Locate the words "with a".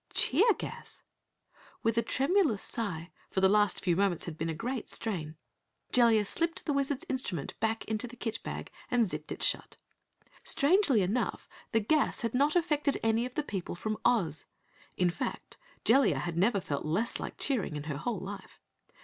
1.83-2.01